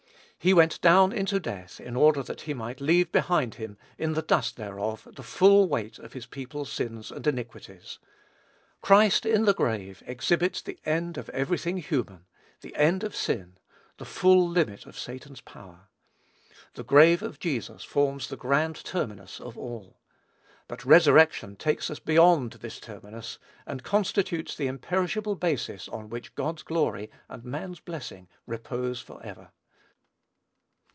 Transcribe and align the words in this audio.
He 0.43 0.55
went 0.55 0.81
down 0.81 1.13
into 1.13 1.39
death 1.39 1.79
in 1.79 1.95
order 1.95 2.23
that 2.23 2.41
he 2.41 2.55
might 2.55 2.81
leave 2.81 3.11
behind 3.11 3.53
him 3.61 3.77
in 3.99 4.13
the 4.13 4.23
dust 4.23 4.55
thereof 4.55 5.07
the 5.15 5.21
full 5.21 5.67
weight 5.69 5.99
of 5.99 6.13
his 6.13 6.25
people's 6.25 6.71
sins 6.71 7.11
and 7.11 7.27
iniquities. 7.27 7.99
Christ 8.81 9.23
in 9.23 9.45
the 9.45 9.53
grave 9.53 10.01
exhibits 10.07 10.63
the 10.63 10.79
end 10.83 11.19
of 11.19 11.29
every 11.29 11.59
thing 11.59 11.77
human, 11.77 12.25
the 12.61 12.75
end 12.75 13.03
of 13.03 13.15
sin, 13.15 13.59
the 13.99 14.03
full 14.03 14.49
limit 14.49 14.87
of 14.87 14.97
Satan's 14.97 15.41
power. 15.41 15.89
The 16.73 16.83
grave 16.83 17.21
of 17.21 17.37
Jesus 17.37 17.83
forms 17.83 18.27
the 18.27 18.35
grand 18.35 18.83
terminus 18.83 19.39
of 19.39 19.59
all. 19.59 19.99
But 20.67 20.83
resurrection 20.83 21.55
takes 21.55 21.91
us 21.91 21.99
beyond 21.99 22.53
this 22.53 22.79
terminus 22.79 23.37
and 23.67 23.83
constitutes 23.83 24.55
the 24.55 24.65
imperishable 24.65 25.35
basis 25.35 25.87
on 25.87 26.09
which 26.09 26.33
God's 26.33 26.63
glory 26.63 27.11
and 27.29 27.43
man's 27.45 27.79
blessing 27.79 28.27
repose 28.47 28.99
forever. 28.99 29.51